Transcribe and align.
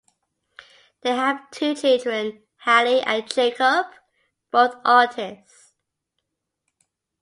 They 1.03 1.11
have 1.15 1.51
two 1.51 1.75
children: 1.75 2.41
Hallie 2.61 3.01
and 3.03 3.31
Jacob, 3.31 3.85
both 4.49 4.73
artists. 4.83 5.73